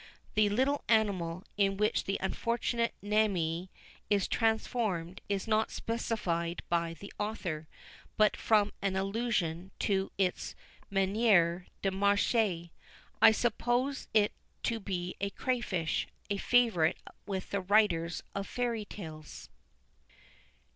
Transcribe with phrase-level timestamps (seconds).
[0.33, 3.69] The "little animal" into which the unfortunate Naimée
[4.09, 7.67] is transformed, is not specified by the author,
[8.17, 10.55] but from an allusion to its
[10.91, 12.71] manière de marcher,
[13.21, 14.33] I suppose it
[14.63, 16.97] to be a crayfish, a favourite
[17.27, 19.49] with the writers of fairy tales.